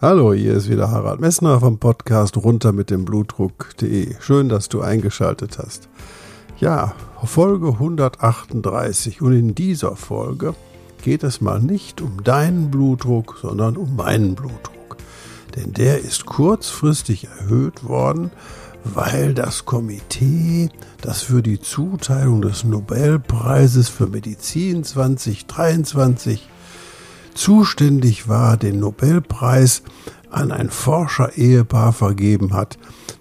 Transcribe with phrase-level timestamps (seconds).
[0.00, 4.14] Hallo, hier ist wieder Harald Messner vom Podcast runter mit dem Blutdruck.de.
[4.20, 5.88] Schön, dass du eingeschaltet hast.
[6.60, 10.54] Ja, Folge 138 und in dieser Folge
[11.02, 14.98] geht es mal nicht um deinen Blutdruck, sondern um meinen Blutdruck.
[15.56, 18.30] Denn der ist kurzfristig erhöht worden,
[18.84, 20.68] weil das Komitee,
[21.00, 26.48] das für die Zuteilung des Nobelpreises für Medizin 2023
[27.38, 29.82] zuständig war, den Nobelpreis
[30.28, 32.78] an ein Forscher-Ehepaar vergeben hat,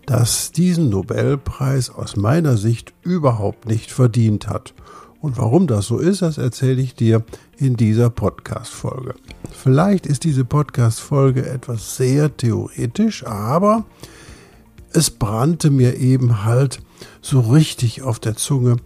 [0.08, 4.74] das diesen Nobelpreis aus meiner Sicht überhaupt nicht verdient hat.
[5.22, 7.24] Und warum das so ist, das erzähle ich dir
[7.58, 9.14] in dieser Podcast-Folge.
[9.52, 13.86] Vielleicht ist diese Podcast-Folge etwas sehr theoretisch, aber
[14.94, 16.80] es brannte mir eben halt
[17.22, 18.78] so richtig auf der Zunge,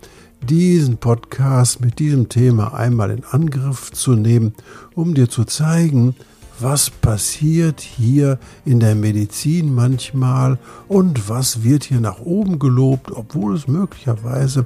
[0.50, 4.54] diesen Podcast mit diesem Thema einmal in Angriff zu nehmen,
[4.96, 6.16] um dir zu zeigen,
[6.60, 13.56] was passiert hier in der Medizin manchmal und was wird hier nach oben gelobt, obwohl
[13.56, 14.66] es möglicherweise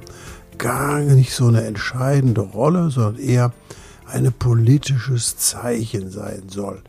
[0.58, 3.52] gar nicht so eine entscheidende Rolle, sondern eher
[4.06, 6.82] ein politisches Zeichen sein soll.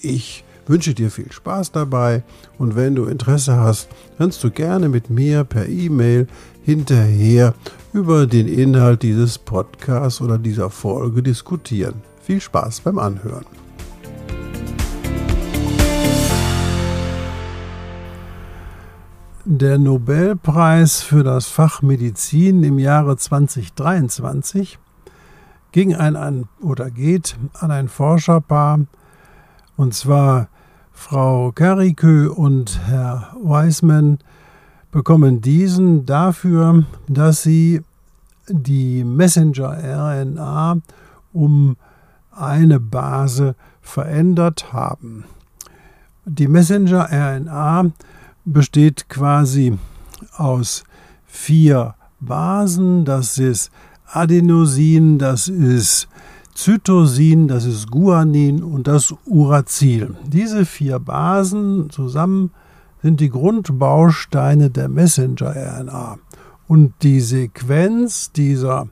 [0.00, 2.22] Ich wünsche dir viel Spaß dabei
[2.58, 6.26] und wenn du Interesse hast, kannst du gerne mit mir per E-Mail
[6.64, 7.54] hinterher
[7.98, 11.94] über den Inhalt dieses Podcasts oder dieser Folge diskutieren.
[12.22, 13.44] Viel Spaß beim Anhören.
[19.44, 24.78] Der Nobelpreis für das Fach Medizin im Jahre 2023
[25.72, 28.86] ging ein, ein oder geht an ein Forscherpaar,
[29.76, 30.48] und zwar
[30.92, 34.18] Frau Karikö und Herr Weismann,
[34.92, 37.82] bekommen diesen dafür, dass sie
[38.50, 40.78] die Messenger-RNA
[41.32, 41.76] um
[42.30, 45.24] eine Base verändert haben.
[46.24, 47.90] Die Messenger-RNA
[48.44, 49.78] besteht quasi
[50.36, 50.84] aus
[51.26, 53.04] vier Basen.
[53.04, 53.70] Das ist
[54.06, 56.08] Adenosin, das ist
[56.54, 60.16] Zytosin, das ist Guanin und das Uracil.
[60.26, 62.50] Diese vier Basen zusammen
[63.02, 66.18] sind die Grundbausteine der Messenger-RNA.
[66.68, 68.88] Und die Sequenz dieser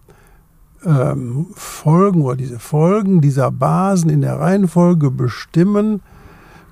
[0.85, 6.01] ähm, Folgen oder diese Folgen dieser Basen in der Reihenfolge bestimmen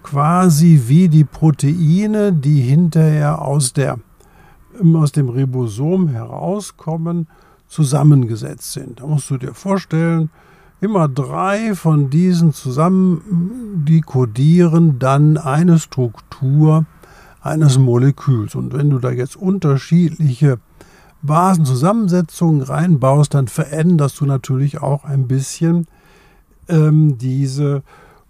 [0.02, 3.98] quasi wie die Proteine, die hinterher aus, der,
[4.94, 7.26] aus dem Ribosom herauskommen,
[7.68, 9.00] zusammengesetzt sind.
[9.00, 10.30] Da musst du dir vorstellen,
[10.80, 16.84] immer drei von diesen zusammen, die kodieren dann eine Struktur
[17.40, 18.54] eines Moleküls.
[18.54, 20.58] Und wenn du da jetzt unterschiedliche
[21.24, 25.86] Basenzusammensetzungen reinbaust, dann veränderst du natürlich auch ein bisschen
[26.68, 27.82] ähm, diese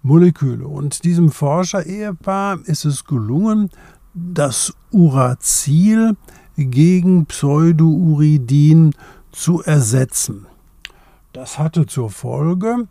[0.02, 0.66] Moleküle.
[0.68, 3.70] Und diesem Forscher-Ehepaar ist es gelungen,
[4.14, 6.16] das Uracil
[6.56, 8.94] gegen Pseudouridin
[9.32, 10.46] zu ersetzen.
[11.32, 12.86] Das hatte zur Folge,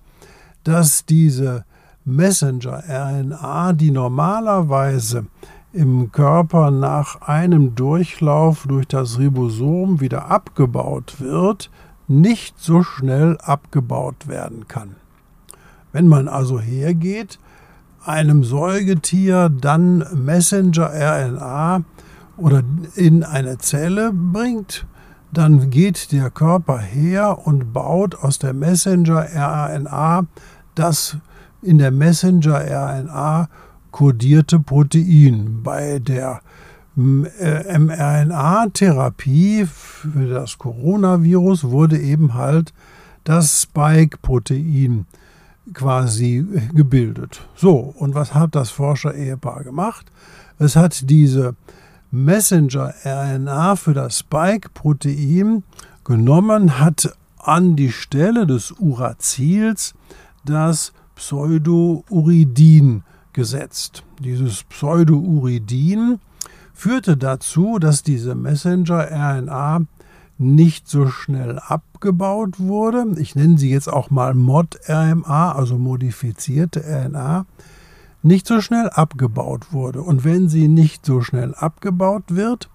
[0.65, 1.63] dass diese
[2.03, 5.27] Messenger-RNA, die normalerweise
[5.73, 11.71] im Körper nach einem Durchlauf durch das Ribosom wieder abgebaut wird,
[12.07, 14.95] nicht so schnell abgebaut werden kann.
[15.91, 17.39] Wenn man also hergeht,
[18.05, 21.81] einem Säugetier dann Messenger-RNA
[22.37, 22.63] oder
[22.95, 24.85] in eine Zelle bringt,
[25.31, 30.27] dann geht der Körper her und baut aus der Messenger-RNA
[30.75, 31.17] das
[31.63, 33.47] in der Messenger-RNA
[33.93, 35.63] kodierte Protein.
[35.63, 36.41] Bei der
[36.97, 42.73] äh, mRNA-Therapie für das Coronavirus wurde eben halt
[43.23, 45.05] das Spike-Protein
[45.73, 47.47] quasi gebildet.
[47.55, 50.11] So, und was hat das Forscher-Ehepaar gemacht?
[50.59, 51.55] Es hat diese
[52.11, 55.63] Messenger-RNA für das Spike-Protein
[56.03, 59.93] genommen, hat an die Stelle des Uracils
[60.43, 64.03] das Pseudouridin gesetzt.
[64.19, 66.19] Dieses Pseudouridin
[66.73, 69.81] führte dazu, dass diese Messenger-RNA
[70.37, 73.05] nicht so schnell abgebaut wurde.
[73.17, 77.45] Ich nenne sie jetzt auch mal Mod-RNA, also modifizierte RNA,
[78.23, 80.01] nicht so schnell abgebaut wurde.
[80.01, 82.69] Und wenn sie nicht so schnell abgebaut wird,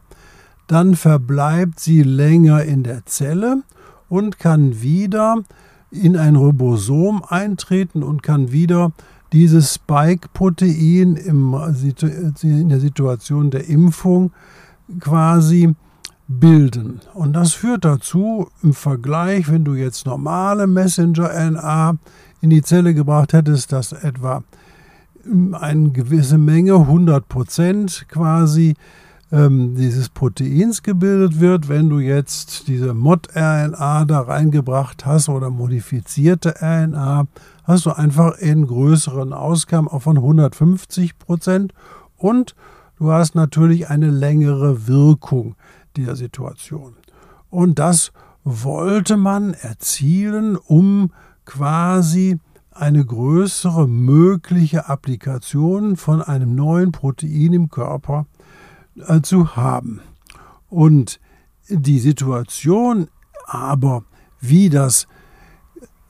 [0.66, 3.62] dann verbleibt sie länger in der Zelle
[4.08, 5.42] und kann wieder
[5.90, 8.92] in ein Ribosom eintreten und kann wieder
[9.32, 14.32] dieses Spike-Protein in der Situation der Impfung
[15.00, 15.74] quasi
[16.28, 17.00] bilden.
[17.14, 21.96] Und das führt dazu, im Vergleich, wenn du jetzt normale Messenger-RNA
[22.40, 24.42] in die Zelle gebracht hättest, dass etwa
[25.52, 28.76] eine gewisse Menge, 100 Prozent quasi,
[29.30, 31.68] ähm, dieses Proteins gebildet wird.
[31.68, 37.26] Wenn du jetzt diese Mod-RNA da reingebracht hast oder modifizierte RNA,
[37.64, 41.74] hast du einfach einen größeren Ausgang auch von 150 Prozent
[42.16, 42.54] und
[42.98, 45.54] du hast natürlich eine längere Wirkung
[45.96, 46.94] dieser Situation.
[47.50, 48.12] Und das
[48.44, 51.12] wollte man erzielen, um
[51.44, 52.38] quasi
[52.70, 58.26] eine größere mögliche Applikation von einem neuen Protein im Körper
[59.06, 60.00] äh, zu haben.
[60.68, 61.20] Und
[61.68, 63.08] die Situation
[63.46, 64.04] aber,
[64.40, 65.06] wie das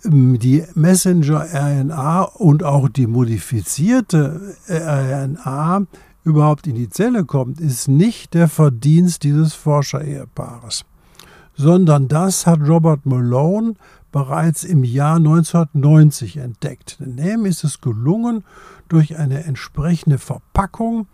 [0.05, 5.87] ähm, die Messenger-RNA und auch die modifizierte RNA
[6.25, 10.85] überhaupt in die Zelle kommt, ist nicht der Verdienst dieses Forscherehepaares,
[11.57, 13.75] sondern das hat Robert Malone
[14.13, 16.97] bereits im Jahr 1990 entdeckt.
[17.01, 18.45] Dem ist es gelungen,
[18.89, 21.07] durch eine entsprechende Verpackung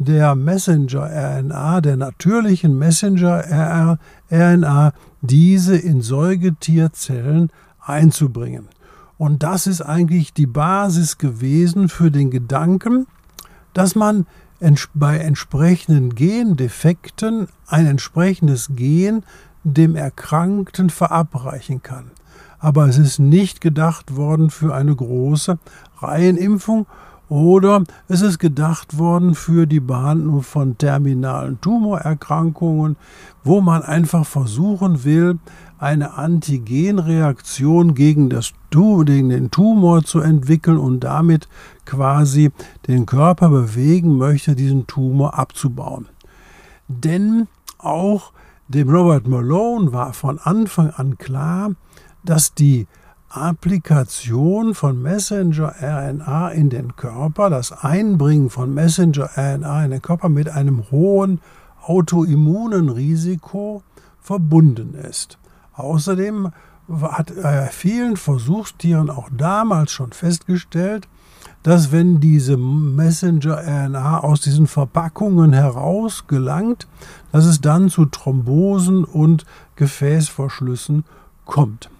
[0.00, 8.68] der Messenger-RNA, der natürlichen Messenger-RNA, diese in Säugetierzellen einzubringen.
[9.18, 13.06] Und das ist eigentlich die Basis gewesen für den Gedanken,
[13.74, 14.26] dass man
[14.94, 19.22] bei entsprechenden Gendefekten ein entsprechendes Gen
[19.64, 22.10] dem Erkrankten verabreichen kann
[22.60, 25.58] aber es ist nicht gedacht worden für eine große
[25.98, 26.86] Reihenimpfung
[27.30, 32.96] oder es ist gedacht worden für die Behandlung von terminalen Tumorerkrankungen,
[33.44, 35.38] wo man einfach versuchen will,
[35.78, 41.48] eine Antigenreaktion gegen, das, gegen den Tumor zu entwickeln und damit
[41.86, 42.50] quasi
[42.88, 46.08] den Körper bewegen möchte, diesen Tumor abzubauen.
[46.88, 47.46] Denn
[47.78, 48.32] auch
[48.66, 51.70] dem Robert Malone war von Anfang an klar,
[52.24, 52.88] dass die
[53.32, 60.90] Applikation von Messenger-RNA in den Körper, das Einbringen von Messenger-RNA in den Körper mit einem
[60.90, 61.40] hohen
[61.80, 63.84] autoimmunen Risiko
[64.20, 65.38] verbunden ist.
[65.74, 66.50] Außerdem
[67.02, 71.06] hat er vielen Versuchstieren auch damals schon festgestellt,
[71.62, 76.88] dass wenn diese Messenger-RNA aus diesen Verpackungen heraus gelangt,
[77.30, 81.04] dass es dann zu Thrombosen und Gefäßverschlüssen
[81.44, 81.90] kommt.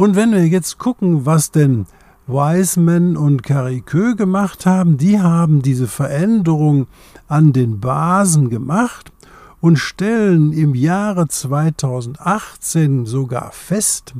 [0.00, 1.84] Und wenn wir jetzt gucken, was denn
[2.26, 6.86] Wiseman und Cariceux gemacht haben, die haben diese Veränderung
[7.28, 9.12] an den Basen gemacht
[9.60, 14.14] und stellen im Jahre 2018 sogar fest,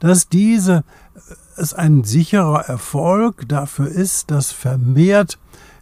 [0.00, 1.20] dass diese äh,
[1.56, 5.38] es ein sicherer Erfolg dafür ist, dass vermehrt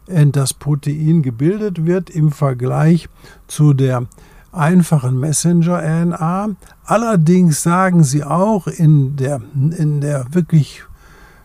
[0.07, 3.09] äh, das Protein gebildet wird im Vergleich
[3.49, 4.07] zu der
[4.53, 6.51] einfachen Messenger-RNA.
[6.85, 10.85] Allerdings sagen sie auch in der, in der wirklich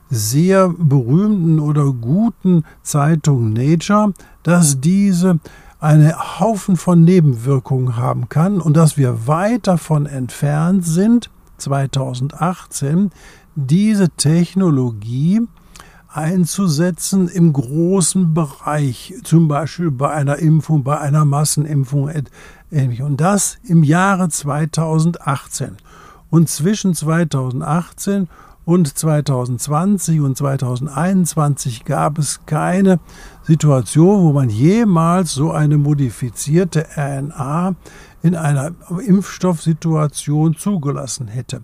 [0.10, 4.14] sehr berühmten oder guten Zeitung Nature,
[4.44, 5.40] dass diese
[5.80, 13.12] einen Haufen von Nebenwirkungen haben kann und dass wir weit davon entfernt sind, 2018,
[13.56, 15.42] diese Technologie
[16.14, 22.10] einzusetzen im großen Bereich, zum Beispiel bei einer Impfung, bei einer Massenimpfung
[23.02, 25.78] Und das im Jahre 2018.
[26.30, 28.28] Und zwischen 2018
[28.66, 33.00] und 2020 und 2021 gab es keine
[33.44, 37.76] Situation, wo man jemals so eine modifizierte RNA
[38.22, 38.72] in einer
[39.06, 41.62] Impfstoffsituation zugelassen hätte.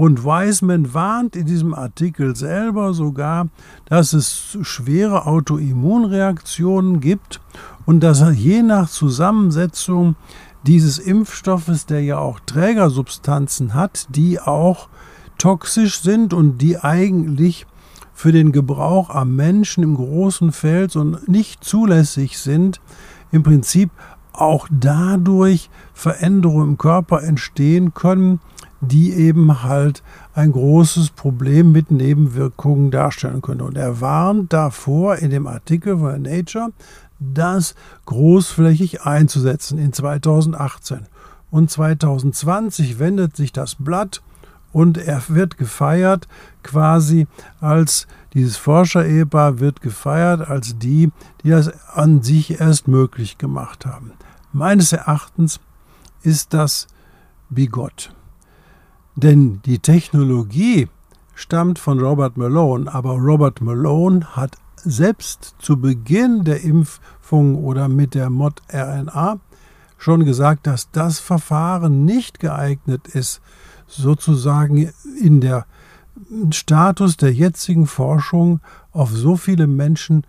[0.00, 3.48] Und Wiseman warnt in diesem Artikel selber sogar,
[3.84, 7.42] dass es schwere Autoimmunreaktionen gibt
[7.84, 10.16] und dass je nach Zusammensetzung
[10.62, 14.88] dieses Impfstoffes, der ja auch Trägersubstanzen hat, die auch
[15.36, 17.66] toxisch sind und die eigentlich
[18.14, 22.80] für den Gebrauch am Menschen im großen Feld und nicht zulässig sind,
[23.32, 23.90] im Prinzip
[24.32, 28.40] auch dadurch Veränderungen im Körper entstehen können,
[28.80, 30.02] die eben halt
[30.34, 33.60] ein großes Problem mit Nebenwirkungen darstellen können.
[33.60, 36.70] Und er warnt davor in dem Artikel von Nature,
[37.18, 37.74] das
[38.06, 41.06] großflächig einzusetzen in 2018.
[41.50, 44.22] Und 2020 wendet sich das Blatt
[44.72, 46.28] und er wird gefeiert
[46.62, 47.26] quasi
[47.60, 51.10] als dieses Forscherehepaar wird gefeiert als die,
[51.42, 54.12] die das an sich erst möglich gemacht haben.
[54.52, 55.60] Meines Erachtens
[56.22, 56.86] ist das
[57.48, 58.14] bigott.
[59.16, 60.88] Denn die Technologie
[61.34, 68.14] stammt von Robert Malone, aber Robert Malone hat selbst zu Beginn der Impfung oder mit
[68.14, 69.38] der Mod-RNA
[69.98, 73.40] schon gesagt, dass das Verfahren nicht geeignet ist,
[73.90, 75.66] sozusagen in der
[76.50, 78.60] Status der jetzigen Forschung
[78.92, 80.24] auf so viele Menschen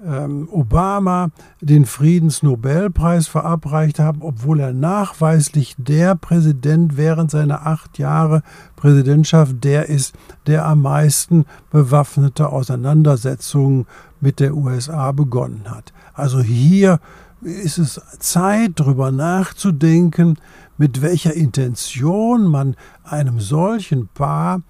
[0.02, 1.28] Obama
[1.60, 8.42] den Friedensnobelpreis verabreicht haben, obwohl er nachweislich der Präsident während seiner acht Jahre
[8.76, 10.14] Präsidentschaft der ist,
[10.46, 13.86] der am meisten bewaffnete Auseinandersetzungen
[14.20, 15.92] mit der USA begonnen hat.
[16.14, 16.98] Also hier
[17.42, 20.38] ist es Zeit, darüber nachzudenken,
[20.78, 24.62] mit welcher Intention man einem solchen Paar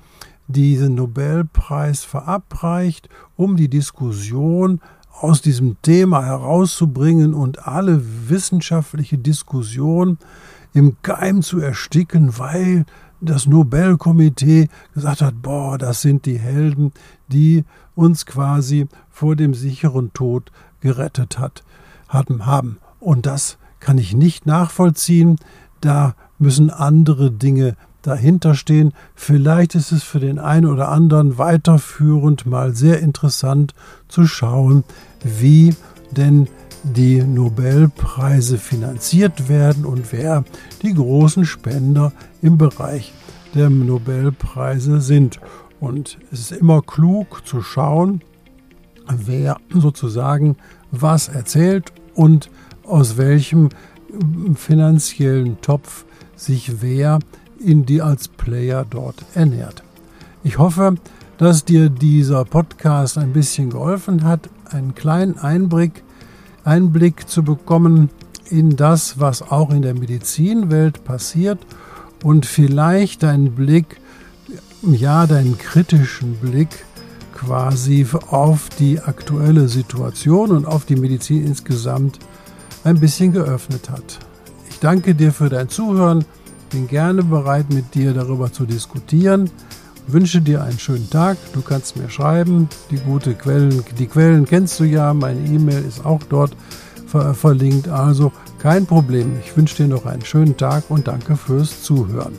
[0.48, 4.80] diesen Nobelpreis verabreicht, um die Diskussion
[5.12, 10.18] aus diesem Thema herauszubringen und alle wissenschaftliche Diskussion
[10.72, 12.86] im Keim zu ersticken, weil
[13.20, 16.92] das Nobelkomitee gesagt hat, boah, das sind die Helden,
[17.28, 17.64] die
[17.94, 20.50] uns quasi vor dem sicheren Tod
[20.80, 21.62] gerettet hat
[22.08, 22.78] haben.
[22.98, 25.36] Und das kann ich nicht nachvollziehen.
[25.80, 28.92] Da müssen andere Dinge dahinter stehen.
[29.14, 33.74] Vielleicht ist es für den einen oder anderen weiterführend mal sehr interessant
[34.08, 34.84] zu schauen,
[35.22, 35.74] wie
[36.12, 36.48] denn
[36.82, 40.44] die Nobelpreise finanziert werden und wer
[40.82, 43.12] die großen Spender im Bereich
[43.54, 45.40] der Nobelpreise sind.
[45.78, 48.22] Und es ist immer klug zu schauen,
[49.08, 50.56] wer sozusagen
[50.90, 52.50] was erzählt und
[52.84, 53.68] aus welchem
[54.54, 56.04] finanziellen Topf
[56.36, 57.18] sich wer
[57.64, 59.82] in die als Player dort ernährt.
[60.42, 60.96] Ich hoffe,
[61.38, 66.02] dass dir dieser Podcast ein bisschen geholfen hat, einen kleinen Einblick,
[66.64, 68.10] Einblick zu bekommen
[68.48, 71.58] in das, was auch in der Medizinwelt passiert
[72.22, 74.00] und vielleicht deinen Blick,
[74.82, 76.84] ja, deinen kritischen Blick
[77.34, 82.18] quasi auf die aktuelle Situation und auf die Medizin insgesamt
[82.84, 84.18] ein bisschen geöffnet hat.
[84.68, 86.24] Ich danke dir für dein Zuhören,
[86.70, 89.50] bin gerne bereit mit dir darüber zu diskutieren,
[90.06, 94.80] wünsche dir einen schönen Tag, du kannst mir schreiben, die gute Quellen, die Quellen kennst
[94.80, 96.56] du ja, meine E-Mail ist auch dort
[97.06, 99.38] ver verlinkt, also kein Problem.
[99.44, 102.38] Ich wünsche dir noch einen schönen Tag und danke fürs Zuhören.